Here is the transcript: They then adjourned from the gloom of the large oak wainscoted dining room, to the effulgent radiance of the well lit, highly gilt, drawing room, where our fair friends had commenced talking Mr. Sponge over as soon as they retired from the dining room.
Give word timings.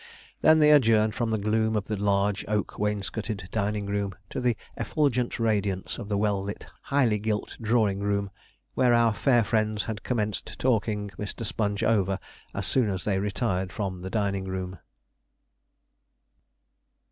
They 0.41 0.47
then 0.51 0.63
adjourned 0.63 1.13
from 1.13 1.29
the 1.29 1.37
gloom 1.37 1.75
of 1.75 1.85
the 1.85 1.95
large 1.95 2.43
oak 2.47 2.79
wainscoted 2.79 3.47
dining 3.51 3.85
room, 3.85 4.15
to 4.31 4.41
the 4.41 4.57
effulgent 4.75 5.37
radiance 5.39 5.99
of 5.99 6.09
the 6.09 6.17
well 6.17 6.41
lit, 6.41 6.65
highly 6.85 7.19
gilt, 7.19 7.55
drawing 7.61 7.99
room, 7.99 8.31
where 8.73 8.95
our 8.95 9.13
fair 9.13 9.43
friends 9.43 9.83
had 9.83 10.01
commenced 10.01 10.57
talking 10.57 11.09
Mr. 11.19 11.45
Sponge 11.45 11.83
over 11.83 12.17
as 12.55 12.65
soon 12.65 12.89
as 12.89 13.03
they 13.05 13.19
retired 13.19 13.71
from 13.71 14.01
the 14.01 14.09
dining 14.09 14.45
room. 14.45 14.79